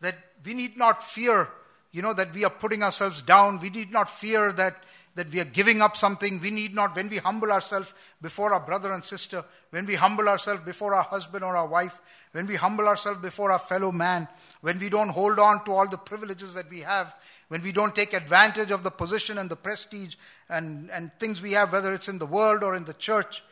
[0.00, 1.48] that we need not fear,
[1.92, 3.60] you know, that we are putting ourselves down.
[3.60, 4.82] We need not fear that,
[5.14, 6.40] that we are giving up something.
[6.40, 10.28] We need not, when we humble ourselves before our brother and sister, when we humble
[10.28, 12.00] ourselves before our husband or our wife,
[12.32, 14.28] when we humble ourselves before our fellow man,
[14.62, 17.14] when we don't hold on to all the privileges that we have,
[17.50, 20.14] when we don't take advantage of the position and the prestige
[20.48, 23.42] and, and things we have, whether it's in the world or in the church,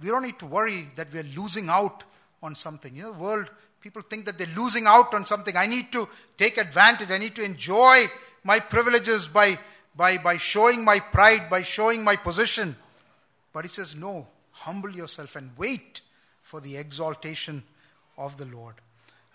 [0.00, 2.04] we don't need to worry that we're losing out
[2.42, 2.96] on something.
[2.96, 3.50] You know, world,
[3.82, 5.58] people think that they're losing out on something.
[5.58, 6.08] I need to
[6.38, 7.10] take advantage.
[7.10, 8.06] I need to enjoy
[8.44, 9.58] my privileges by,
[9.94, 12.76] by, by showing my pride, by showing my position.
[13.52, 16.00] But he says, no, humble yourself and wait
[16.40, 17.62] for the exaltation
[18.16, 18.76] of the Lord.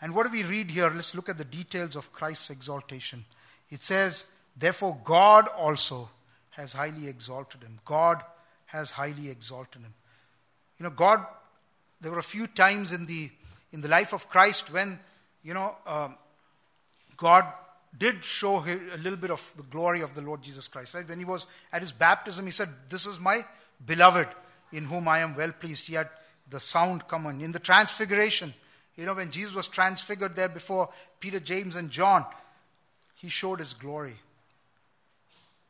[0.04, 0.90] And what do we read here?
[0.90, 3.24] Let's look at the details of Christ's exaltation.
[3.70, 6.10] It says, Therefore, God also
[6.50, 7.80] has highly exalted him.
[7.86, 8.22] God
[8.66, 9.94] has highly exalted him.
[10.78, 11.26] You know, God,
[12.02, 13.32] there were a few times in the,
[13.72, 15.00] in the life of Christ when,
[15.42, 16.18] you know, um,
[17.16, 17.46] God
[17.98, 20.96] did show a little bit of the glory of the Lord Jesus Christ.
[20.96, 21.08] Right?
[21.08, 23.46] When he was at his baptism, he said, This is my
[23.86, 24.28] beloved
[24.74, 25.88] in whom I am well pleased.
[25.88, 26.10] He had
[26.50, 27.40] the sound come on.
[27.40, 28.54] In the transfiguration,
[28.96, 32.26] you know, when Jesus was transfigured there before Peter, James, and John,
[33.16, 34.16] he showed his glory.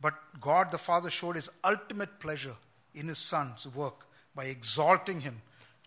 [0.01, 2.55] But God the Father showed his ultimate pleasure
[2.93, 4.05] in his Son's work
[4.36, 5.41] by exalting him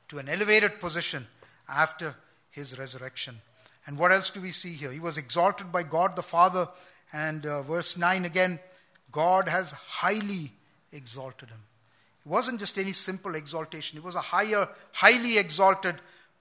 [0.09, 1.27] to an elevated position
[1.69, 2.15] after
[2.51, 3.41] his resurrection.
[3.87, 4.91] And what else do we see here?
[4.91, 6.69] He was exalted by God the Father,
[7.13, 8.59] and uh, verse 9 again
[9.13, 10.53] God has highly
[10.93, 11.61] exalted him.
[12.25, 15.97] It wasn't just any simple exaltation, it was a higher, highly exalted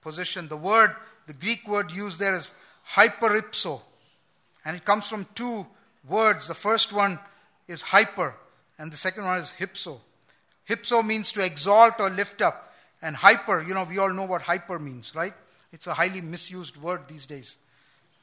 [0.06, 0.46] position.
[0.46, 0.94] The word,
[1.26, 2.54] the Greek word used there is
[2.94, 3.80] hyperipso.
[4.64, 5.66] And it comes from two
[6.08, 6.46] words.
[6.46, 7.18] The first one
[7.66, 8.32] is hyper,
[8.78, 9.98] and the second one is hypso.
[10.68, 12.72] Hypso means to exalt or lift up.
[13.02, 15.34] And hyper, you know, we all know what hyper means, right?
[15.72, 17.56] It's a highly misused word these days.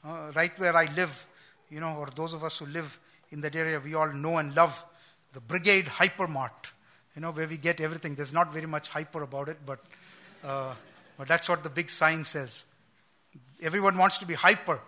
[0.05, 1.27] Uh, right where I live,
[1.69, 2.97] you know, or those of us who live
[3.31, 4.83] in that area, we all know and love
[5.33, 6.71] the Brigade Hypermart,
[7.15, 8.15] you know, where we get everything.
[8.15, 9.79] There's not very much hyper about it, but
[10.43, 10.73] uh,
[11.17, 12.65] but that's what the big sign says.
[13.61, 14.79] Everyone wants to be hyper,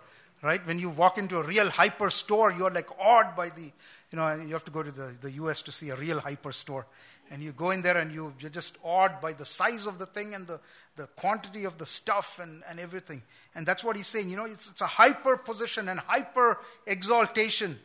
[0.42, 0.64] right?
[0.66, 4.34] When you walk into a real hyper store, you're like awed by the, you know,
[4.34, 6.86] you have to go to the, the US to see a real hyper store.
[7.30, 10.06] And you go in there and you, you're just awed by the size of the
[10.06, 10.60] thing and the,
[10.96, 13.22] the quantity of the stuff and, and everything.
[13.54, 14.28] And that's what he's saying.
[14.28, 17.78] You know, it's, it's a hyper position and hyper exaltation.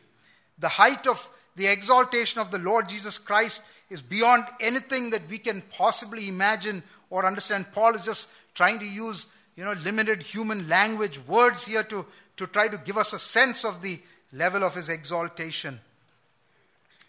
[0.58, 5.38] The height of the exaltation of the Lord Jesus Christ is beyond anything that we
[5.38, 7.66] can possibly imagine or understand.
[7.72, 12.06] Paul is just trying to use you know, limited human language, words here to,
[12.38, 14.00] to try to give us a sense of the
[14.32, 15.78] level of his exaltation.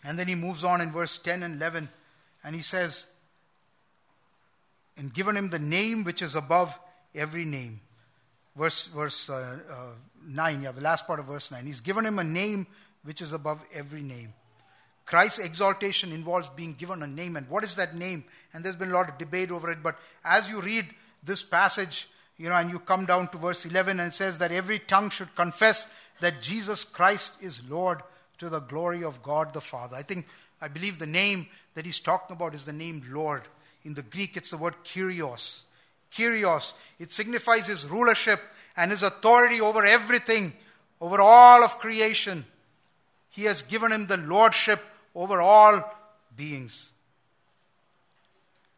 [0.04, 1.88] And then he moves on in verse 10 and 11,
[2.44, 3.08] and he says,
[4.98, 6.78] And given him the name which is above
[7.16, 7.80] every name.
[8.58, 9.76] Verse, verse uh, uh,
[10.28, 11.66] 9, yeah, the last part of verse 9.
[11.66, 12.68] He's given him a name
[13.06, 14.34] which is above every name.
[15.06, 17.36] Christ's exaltation involves being given a name.
[17.36, 18.24] And what is that name?
[18.54, 19.84] And there's been a lot of debate over it.
[19.84, 20.86] But as you read
[21.24, 24.80] this passage, you know, and you come down to verse 11 and says that every
[24.80, 28.02] tongue should confess that Jesus Christ is Lord
[28.38, 29.96] to the glory of God the Father.
[29.96, 30.26] I think,
[30.62, 33.44] I believe the name that he's talking about is the name Lord.
[33.84, 35.64] In the Greek, it's the word Kyrios.
[36.12, 36.74] Kyrios.
[37.00, 38.40] It signifies his rulership
[38.78, 40.54] and his authority over everything,
[41.02, 42.46] over all of creation.
[43.30, 44.80] He has given him the lordship
[45.16, 45.84] over all
[46.36, 46.92] beings.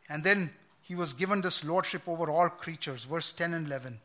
[0.09, 3.05] And then he was given this lordship over all creatures.
[3.05, 3.99] Verse 10 and 11.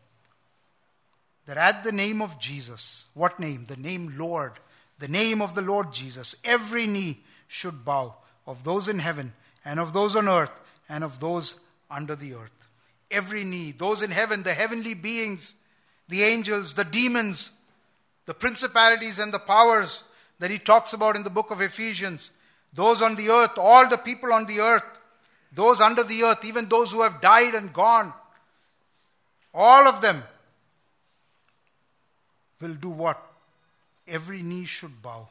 [1.47, 3.65] That at the name of Jesus, what name?
[3.67, 4.53] The name Lord,
[4.99, 8.15] the name of the Lord Jesus, every knee should bow
[8.47, 9.33] of those in heaven
[9.65, 10.53] and of those on earth
[10.89, 12.69] and of those under the earth.
[13.11, 15.55] Every knee, those in heaven, the heavenly beings,
[16.09, 17.51] the angels, the demons,
[18.27, 20.05] the principalities and the powers
[20.41, 22.33] that he talks about in the book of Ephesians,
[22.73, 24.85] those on the earth, all the people on the earth,
[25.53, 28.13] those under the earth, even those who have died and gone,
[29.53, 30.23] all of them
[32.61, 33.21] will do what?
[34.09, 35.29] Every knee should bow.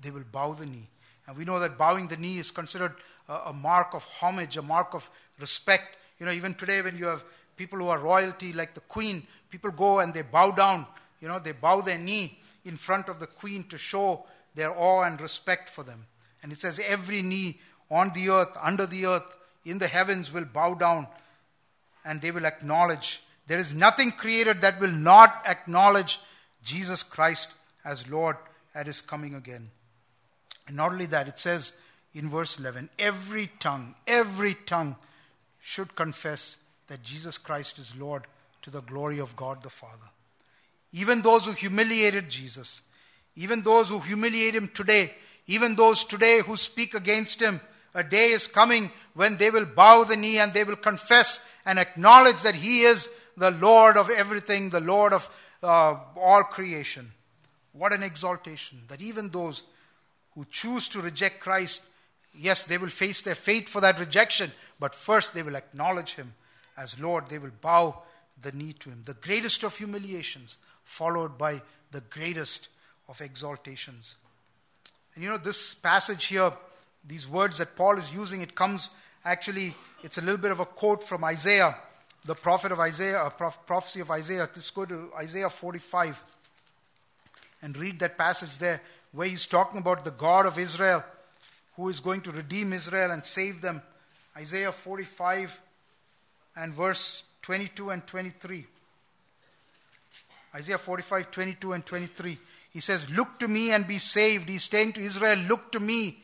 [0.00, 0.88] They will bow the knee.
[1.26, 2.94] And we know that bowing the knee is considered
[3.28, 5.08] a, a mark of homage, a mark of
[5.40, 5.96] respect.
[6.18, 7.24] You know, even today when you have
[7.56, 10.86] people who are royalty, like the queen, people go and they bow down.
[11.20, 15.02] You know, they bow their knee in front of the queen to show their awe
[15.02, 16.06] and respect for them.
[16.42, 17.60] And it says, every knee
[17.90, 21.06] on the earth, under the earth, in the heavens will bow down
[22.04, 23.22] and they will acknowledge.
[23.46, 26.20] There is nothing created that will not acknowledge
[26.64, 27.50] Jesus Christ
[27.84, 28.36] as Lord
[28.74, 29.70] at his coming again.
[30.66, 31.72] And not only that, it says
[32.14, 34.96] in verse 11 every tongue, every tongue
[35.60, 36.56] should confess
[36.88, 38.26] that Jesus Christ is Lord
[38.62, 40.10] to the glory of God the Father.
[40.92, 42.82] Even those who humiliated Jesus,
[43.36, 45.10] even those who humiliate him today,
[45.46, 47.60] even those today who speak against him,
[47.94, 51.78] a day is coming when they will bow the knee and they will confess and
[51.78, 55.28] acknowledge that he is the Lord of everything, the Lord of
[55.62, 57.12] uh, all creation.
[57.72, 59.62] What an exaltation that even those
[60.34, 61.82] who choose to reject Christ,
[62.34, 66.34] yes, they will face their fate for that rejection, but first they will acknowledge him
[66.76, 67.28] as Lord.
[67.28, 68.02] They will bow
[68.40, 69.02] the knee to him.
[69.04, 72.68] The greatest of humiliations, followed by the greatest
[73.08, 74.16] of exaltations.
[75.14, 76.52] And you know, this passage here,
[77.06, 78.90] these words that Paul is using, it comes
[79.24, 81.76] actually, it's a little bit of a quote from Isaiah,
[82.24, 84.48] the prophet of Isaiah, a prophecy of Isaiah.
[84.54, 86.22] Let's go to Isaiah 45
[87.60, 88.80] and read that passage there
[89.12, 91.04] where he's talking about the God of Israel
[91.76, 93.82] who is going to redeem Israel and save them.
[94.36, 95.60] Isaiah 45
[96.56, 98.66] and verse 22 and 23.
[100.54, 102.38] Isaiah 45, 22 and 23.
[102.72, 104.48] He says, Look to me and be saved.
[104.48, 106.18] He's saying to Israel, Look to me.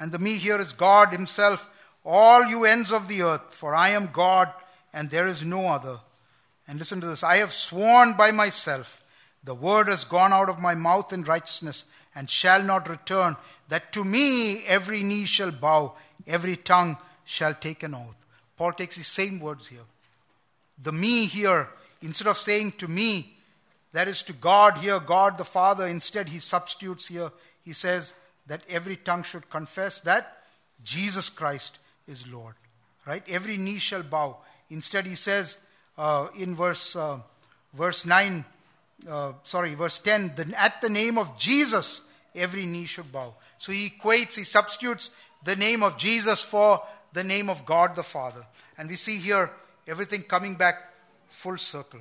[0.00, 1.68] And the me here is God Himself.
[2.04, 4.52] All you ends of the earth, for I am God
[4.94, 5.98] and there is no other.
[6.66, 9.02] And listen to this I have sworn by myself,
[9.42, 11.84] the word has gone out of my mouth in righteousness
[12.14, 13.36] and shall not return,
[13.68, 15.94] that to me every knee shall bow,
[16.26, 18.14] every tongue shall take an oath.
[18.56, 19.80] Paul takes the same words here.
[20.80, 21.68] The me here,
[22.00, 23.36] instead of saying to me,
[23.94, 27.30] that is to God here, God the Father, instead he substitutes here.
[27.62, 28.12] He says
[28.48, 30.38] that every tongue should confess that
[30.82, 31.78] Jesus Christ
[32.08, 32.56] is Lord.
[33.06, 33.22] Right?
[33.28, 34.38] Every knee shall bow.
[34.68, 35.58] Instead, he says
[35.96, 37.18] uh, in verse, uh,
[37.72, 38.44] verse 9,
[39.08, 42.00] uh, sorry, verse 10, at the name of Jesus,
[42.34, 43.34] every knee should bow.
[43.58, 45.12] So he equates, he substitutes
[45.44, 46.82] the name of Jesus for
[47.12, 48.44] the name of God the Father.
[48.76, 49.52] And we see here
[49.86, 50.92] everything coming back
[51.28, 52.00] full circle.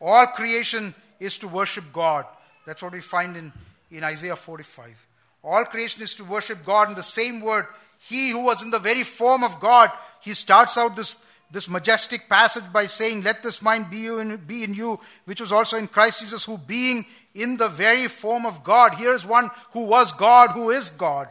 [0.00, 2.26] All creation is to worship God.
[2.66, 3.52] That's what we find in,
[3.90, 4.94] in Isaiah 45.
[5.42, 7.66] All creation is to worship God in the same word.
[8.00, 9.90] He who was in the very form of God,
[10.20, 11.18] he starts out this
[11.50, 15.52] this majestic passage by saying, Let this mind be in, be in you, which was
[15.52, 19.84] also in Christ Jesus, who being in the very form of God, here's one who
[19.84, 21.28] was God, who is God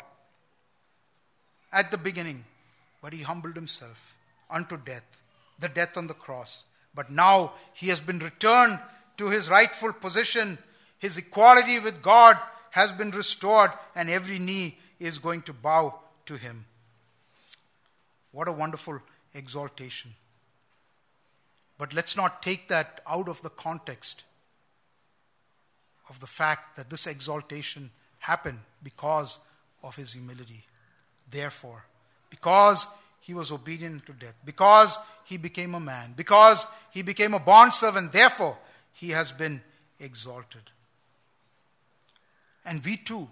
[1.71, 2.45] at the beginning,
[3.01, 4.15] but he humbled himself
[4.49, 5.21] unto death,
[5.59, 6.65] the death on the cross.
[6.95, 8.79] But now he has been returned
[9.18, 10.57] to his rightful position.
[10.99, 12.38] His equality with God
[12.72, 16.66] has been restored, and every knee is going to bow to him.
[18.32, 18.99] What a wonderful
[19.34, 20.16] exaltation.
[21.78, 24.24] But let's not take that out of the context
[26.09, 29.39] of the fact that this exaltation happened because
[29.84, 30.64] of his humility.
[31.30, 31.86] Therefore,
[32.30, 32.88] because
[33.20, 38.11] he was obedient to death, because he became a man, because he became a bondservant,
[38.11, 38.57] therefore
[38.94, 39.62] he has been
[40.00, 40.62] exalted.
[42.66, 43.28] And we too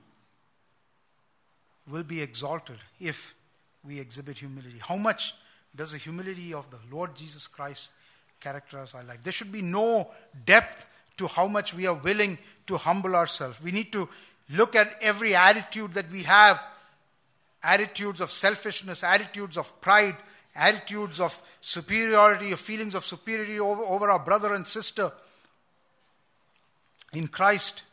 [1.90, 3.34] will be exalted if
[3.84, 4.80] we exhibit humility.
[4.80, 5.34] How much
[5.76, 7.92] does the humility of the Lord Jesus Christ
[8.40, 9.22] characterize our life?
[9.24, 10.12] There should be no
[10.46, 10.86] depth
[11.18, 12.38] to how much we are willing
[12.68, 13.62] to humble ourselves.
[13.62, 14.10] We need to
[14.50, 16.62] look at every attitude that we have
[17.64, 20.18] attitudes of selfishness, attitudes of pride,
[20.56, 25.12] attitudes of superiority, of feelings of superiority over, over our brother and sister
[27.14, 27.84] in Christ,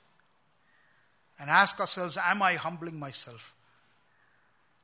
[1.39, 3.55] and ask ourselves, Am I humbling myself?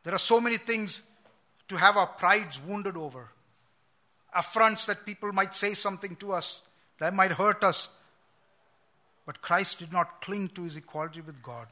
[0.02, 1.02] There are so many things
[1.68, 3.30] to have our prides wounded over,
[4.34, 6.62] affronts that people might say something to us
[6.98, 7.88] that might hurt us.
[9.26, 11.68] But Christ did not cling to his equality with God.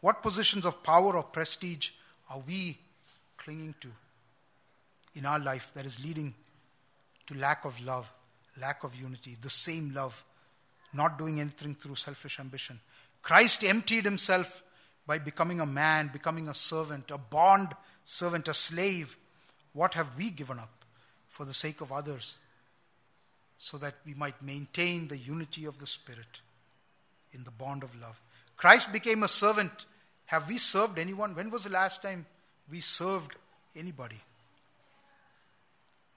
[0.00, 1.90] What positions of power or prestige
[2.28, 2.78] are we
[3.38, 3.88] clinging to
[5.14, 6.34] in our life that is leading
[7.26, 8.10] to lack of love,
[8.60, 10.22] lack of unity, the same love,
[10.92, 12.80] not doing anything through selfish ambition?
[13.22, 14.62] Christ emptied himself
[15.06, 17.68] by becoming a man, becoming a servant, a bond
[18.04, 19.16] servant, a slave.
[19.72, 20.84] What have we given up
[21.28, 22.38] for the sake of others
[23.58, 26.40] so that we might maintain the unity of the Spirit
[27.32, 28.20] in the bond of love?
[28.56, 29.86] Christ became a servant.
[30.26, 31.34] Have we served anyone?
[31.34, 32.26] When was the last time
[32.70, 33.34] we served
[33.74, 34.20] anybody?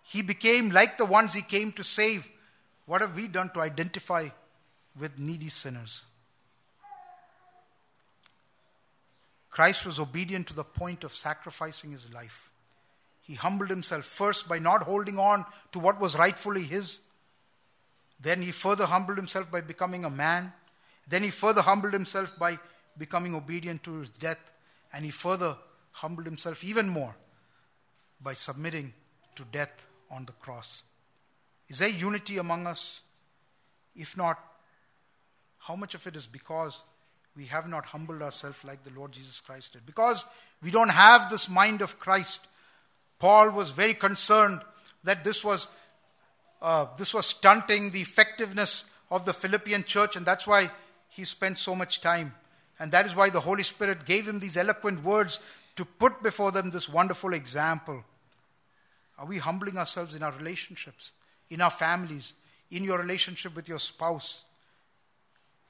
[0.04, 2.30] He became like the ones he came to save.
[2.86, 4.30] What have we done to identify
[5.00, 6.06] with needy sinners?
[9.50, 12.50] Christ was obedient to the point of sacrificing his life.
[13.22, 17.02] He humbled himself first by not holding on to what was rightfully his.
[18.20, 20.52] Then he further humbled himself by becoming a man.
[21.08, 22.58] Then he further humbled himself by
[22.98, 24.40] becoming obedient to his death.
[24.92, 25.56] And he further
[25.92, 27.16] humbled himself even more
[28.20, 28.94] by submitting
[29.36, 30.84] to death on the cross.
[31.70, 33.02] Is there unity among us?
[33.96, 34.40] If not,
[35.64, 36.84] how much of it is because
[37.36, 39.86] we have not humbled ourselves like the Lord Jesus Christ did.
[39.86, 40.26] Because
[40.62, 42.48] we don't have this mind of Christ.
[43.18, 44.62] Paul was very concerned
[45.04, 45.70] that this was,
[46.62, 50.70] uh, this was stunting the effectiveness of the Philippian church, and that's why
[51.10, 52.36] he spent so much time.
[52.80, 55.40] And that is why the Holy Spirit gave him these eloquent words
[55.78, 58.04] to put before them this wonderful example.
[59.18, 61.14] Are we humbling ourselves in our relationships,
[61.50, 62.34] in our families,
[62.70, 64.44] in your relationship with your spouse?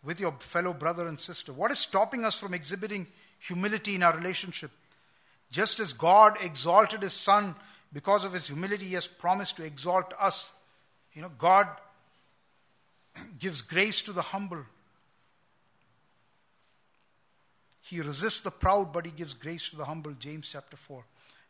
[0.03, 1.53] With your fellow brother and sister?
[1.53, 3.07] What is stopping us from exhibiting
[3.39, 4.71] humility in our relationship?
[5.51, 7.55] Just as God exalted his son
[7.93, 10.51] because of his humility, he has promised to exalt us.
[11.13, 11.67] You know, God
[13.39, 14.65] gives grace to the humble.
[17.83, 20.13] He resists the proud, but he gives grace to the humble.
[20.13, 21.03] James chapter 4.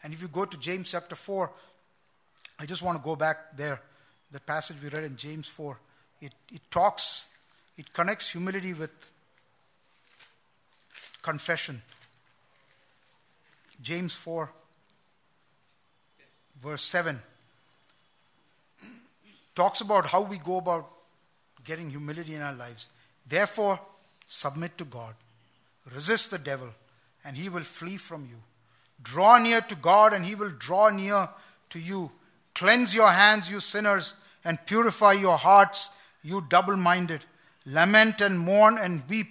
[0.03, 1.49] And if you go to James chapter 4,
[2.59, 3.81] I just want to go back there.
[4.31, 5.77] The passage we read in James 4,
[6.21, 7.27] it, it talks
[7.77, 9.11] it connects humility with
[11.21, 11.81] confession.
[13.81, 14.49] James 4,
[16.61, 17.21] verse 7,
[19.55, 20.89] talks about how we go about
[21.63, 22.87] getting humility in our lives.
[23.27, 23.79] Therefore,
[24.27, 25.15] submit to God,
[25.93, 26.69] resist the devil,
[27.25, 28.37] and he will flee from you.
[29.01, 31.29] Draw near to God, and he will draw near
[31.71, 32.11] to you.
[32.55, 34.13] Cleanse your hands, you sinners,
[34.45, 35.89] and purify your hearts,
[36.21, 37.25] you double minded.
[37.65, 39.27] Lament and mourn and weep.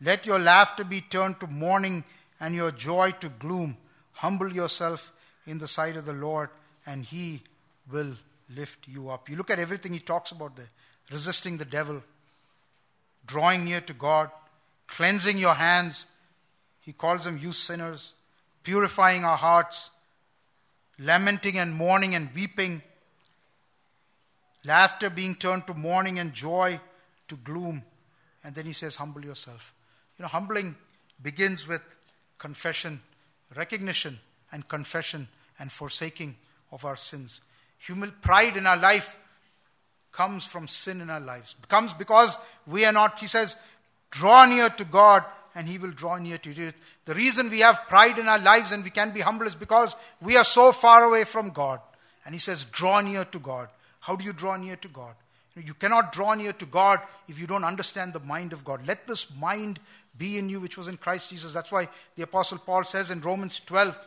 [0.00, 2.04] Let your laughter be turned to mourning
[2.40, 3.76] and your joy to gloom.
[4.12, 5.12] Humble yourself
[5.46, 6.50] in the sight of the Lord,
[6.86, 7.42] and He
[7.90, 8.14] will
[8.54, 9.28] lift you up.
[9.28, 10.70] You look at everything He talks about there
[11.10, 12.02] resisting the devil,
[13.26, 14.30] drawing near to God,
[14.86, 16.06] cleansing your hands.
[16.80, 18.14] He calls them you sinners,
[18.62, 19.90] purifying our hearts,
[20.98, 22.82] lamenting and mourning and weeping,
[24.64, 26.80] laughter being turned to mourning and joy
[27.28, 27.82] to gloom.
[28.44, 29.74] And then he says, Humble yourself.
[30.18, 30.74] You know, humbling
[31.22, 31.82] begins with
[32.38, 33.00] confession,
[33.56, 34.18] recognition,
[34.52, 36.36] and confession and forsaking
[36.72, 37.40] of our sins.
[37.78, 39.18] Human pride in our life
[40.12, 41.54] comes from sin in our lives.
[41.68, 43.56] Comes because we are not, he says,
[44.10, 45.24] draw near to God
[45.54, 46.72] and he will draw near to you.
[47.04, 49.96] The reason we have pride in our lives and we can be humble is because
[50.20, 51.80] we are so far away from God.
[52.24, 53.68] And he says, draw near to God.
[54.00, 55.14] How do you draw near to God?
[55.64, 58.86] You cannot draw near to God if you don't understand the mind of God.
[58.86, 59.80] Let this mind
[60.16, 61.52] be in you, which was in Christ Jesus.
[61.52, 63.98] That's why the Apostle Paul says in Romans 12,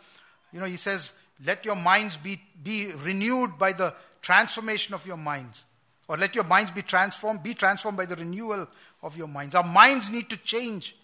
[0.51, 1.13] you know, he says,
[1.45, 5.65] Let your minds be, be renewed by the transformation of your minds.
[6.07, 8.67] Or let your minds be transformed, be transformed by the renewal
[9.01, 9.55] of your minds.
[9.55, 10.95] Our minds need to change.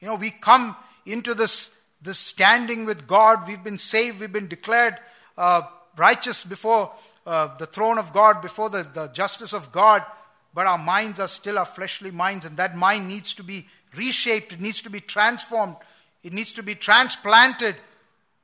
[0.00, 0.76] You know, we come
[1.06, 3.46] into this, this standing with God.
[3.46, 4.98] We've been saved, we've been declared
[5.38, 5.62] uh,
[5.96, 6.92] righteous before
[7.26, 10.04] uh, the throne of God, before the, the justice of God,
[10.52, 13.66] but our minds are still our fleshly minds, and that mind needs to be
[13.96, 15.76] reshaped, it needs to be transformed,
[16.22, 17.76] it needs to be transplanted.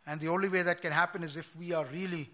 [0.07, 2.29] And the only way that can happen is if we are really,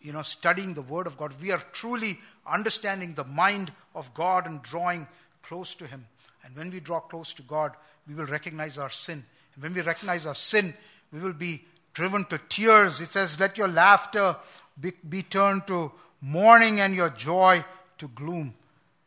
[0.00, 1.32] you know, studying the Word of God.
[1.40, 5.08] We are truly understanding the mind of God and drawing
[5.42, 6.06] close to Him.
[6.44, 7.72] And when we draw close to God,
[8.06, 9.24] we will recognize our sin.
[9.54, 10.74] And when we recognize our sin,
[11.12, 13.00] we will be driven to tears.
[13.00, 14.36] It says, Let your laughter
[14.80, 17.64] be, be turned to mourning and your joy
[17.98, 18.54] to gloom.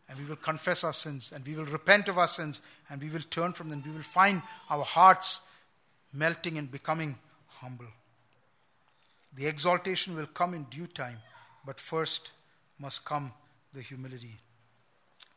[0.10, 3.10] And we will confess our sins and we will repent of our sins and we
[3.10, 3.84] will turn from them.
[3.86, 5.42] We will find our hearts
[6.14, 7.88] melting and becoming humble.
[9.36, 11.18] The exaltation will come in due time,
[11.66, 12.32] but first
[12.80, 13.34] must come
[13.74, 14.38] the humility.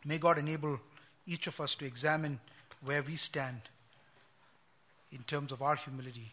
[0.04, 0.80] May God enable
[1.26, 2.40] each of us to examine
[2.82, 3.60] where we stand
[5.12, 6.32] in terms of our humility.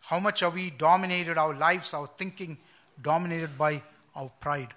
[0.00, 2.58] How much are we dominated, our lives, our thinking
[3.00, 3.82] dominated by
[4.14, 4.74] our pride?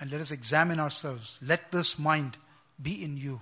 [0.00, 1.38] And let us examine ourselves.
[1.46, 2.36] Let this mind
[2.80, 3.40] be in you,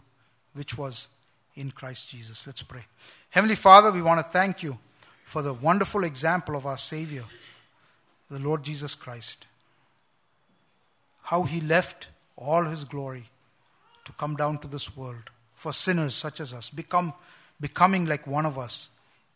[0.52, 1.08] which was
[1.54, 2.46] in Christ Jesus.
[2.46, 2.84] Let's pray.
[3.30, 4.78] Heavenly Father, we want to thank you
[5.24, 7.24] for the wonderful example of our Savior,
[8.28, 9.46] the Lord Jesus Christ.
[11.22, 13.30] How he left all his glory
[14.04, 17.12] to come down to this world for sinners such as us, become,
[17.60, 18.90] becoming like one of us,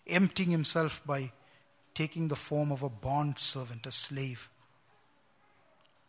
[0.07, 1.31] emptying himself by
[1.95, 4.49] taking the form of a bond servant, a slave.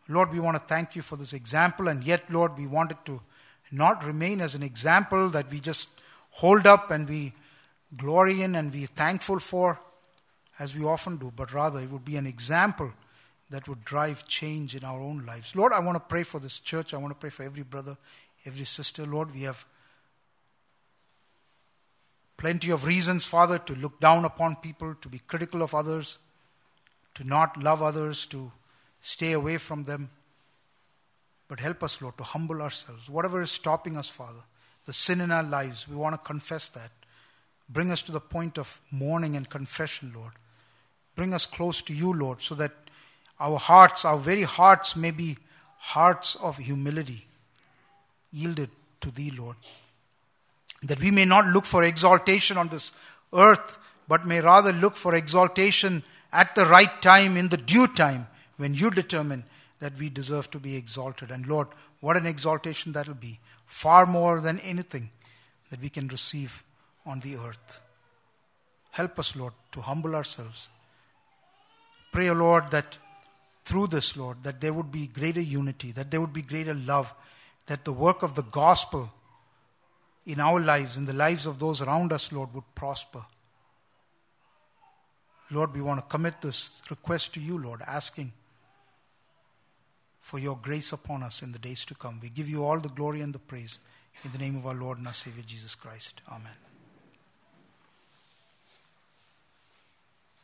[0.08, 2.98] Lord, we want to thank you for this example, and yet, Lord, we want it
[3.06, 3.20] to
[3.72, 5.88] not remain as an example that we just
[6.30, 7.32] hold up and we
[7.96, 9.80] glory in and be thankful for,
[10.58, 12.92] as we often do, but rather it would be an example
[13.50, 15.54] that would drive change in our own lives.
[15.54, 16.94] Lord, I want to pray for this church.
[16.94, 17.96] I want to pray for every brother,
[18.44, 19.06] every sister.
[19.06, 19.64] Lord, we have
[22.36, 26.18] plenty of reasons, Father, to look down upon people, to be critical of others,
[27.14, 28.52] to not love others, to
[29.00, 30.10] stay away from them.
[31.48, 33.08] But help us, Lord, to humble ourselves.
[33.08, 34.40] Whatever is stopping us, Father,
[34.84, 36.90] the sin in our lives, we want to confess that.
[37.68, 40.32] Bring us to the point of mourning and confession, Lord.
[41.14, 42.72] Bring us close to you, Lord, so that
[43.40, 45.38] our hearts, our very hearts, may be
[45.78, 47.26] hearts of humility,
[48.32, 48.70] yielded
[49.00, 49.56] to Thee, Lord.
[50.82, 52.92] That we may not look for exaltation on this
[53.32, 56.02] earth, but may rather look for exaltation
[56.32, 59.44] at the right time, in the due time, when you determine
[59.80, 61.30] that we deserve to be exalted.
[61.30, 61.68] And Lord,
[62.00, 63.40] what an exaltation that will be.
[63.66, 65.10] Far more than anything
[65.70, 66.62] that we can receive
[67.04, 67.80] on the earth.
[68.90, 70.68] Help us, Lord, to humble ourselves.
[72.12, 72.98] Pray, O Lord, that
[73.64, 77.12] through this, Lord, that there would be greater unity, that there would be greater love,
[77.66, 79.12] that the work of the gospel
[80.26, 83.24] in our lives, in the lives of those around us, Lord, would prosper.
[85.50, 88.32] Lord, we want to commit this request to you, Lord, asking
[90.20, 92.18] for your grace upon us in the days to come.
[92.20, 93.78] We give you all the glory and the praise
[94.24, 96.20] in the name of our Lord and our Savior Jesus Christ.
[96.28, 96.65] Amen.